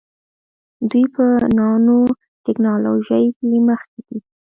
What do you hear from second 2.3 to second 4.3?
ټیکنالوژۍ کې مخکې دي.